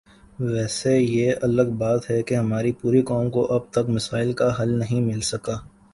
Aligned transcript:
ویسے 0.43 0.93
یہ 0.97 1.33
الگ 1.41 1.69
بات 1.77 2.09
ہے 2.11 2.21
کہ 2.23 2.35
ہماری 2.35 2.71
پوری 2.71 3.01
قوم 3.01 3.29
کو 3.29 3.45
اب 3.53 3.69
تک 3.71 3.89
مسائل 3.89 4.33
کا 4.33 4.49
حل 4.59 4.77
نہیں 4.79 5.01
مل 5.01 5.21
سکا 5.31 5.59